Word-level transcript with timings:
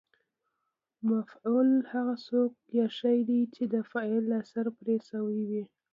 مفعول 1.09 1.69
هغه 1.91 2.15
څوک 2.27 2.51
یا 2.77 2.87
شی 2.97 3.19
دئ، 3.27 3.41
چي 3.53 3.63
د 3.73 3.75
فعل 3.91 4.25
اثر 4.41 4.65
پر 4.77 4.87
سوی 5.09 5.41
يي. 5.51 5.63